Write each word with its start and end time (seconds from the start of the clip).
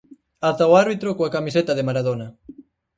Ata 0.49 0.63
o 0.71 0.77
árbitro 0.83 1.15
coa 1.17 1.33
camiseta 1.35 1.71
de 1.75 1.85
Maradona. 1.87 2.27